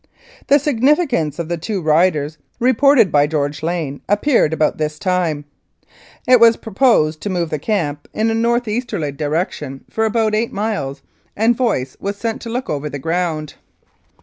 [0.47, 5.45] The significance of the two riders reported by George Lane appeared about this time.
[6.27, 9.93] It was pro posed to move the camp in a north easterly direction 1 68
[9.93, 10.53] Wholesale Cattle Smuggling for about eight
[10.95, 11.01] miles,
[11.37, 13.53] and Voice was sent to look over the ground.